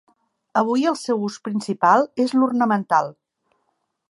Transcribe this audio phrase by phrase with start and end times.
[0.61, 3.15] Avui el seu ús principal és l'ornamental.